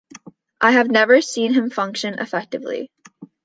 I 0.59 0.71
have 0.71 0.89
never 0.89 1.21
seen 1.21 1.53
him 1.53 1.69
function 1.69 2.17
effectively. 2.17 2.89